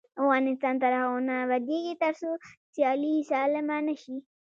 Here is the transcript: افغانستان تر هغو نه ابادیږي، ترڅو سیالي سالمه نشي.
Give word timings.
افغانستان 0.21 0.73
تر 0.83 0.91
هغو 0.99 1.17
نه 1.27 1.33
ابادیږي، 1.45 1.93
ترڅو 2.01 2.29
سیالي 2.73 3.15
سالمه 3.29 3.77
نشي. 3.87 4.17